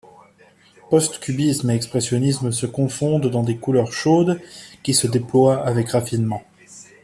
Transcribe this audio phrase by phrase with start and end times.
[0.89, 4.41] Post-cubisme et expressionnisme se confondent dans des couleurs chaudes
[4.81, 6.41] qui se déploient avec raffinement.